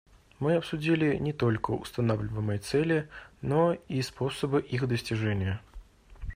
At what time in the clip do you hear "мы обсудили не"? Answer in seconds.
0.39-1.31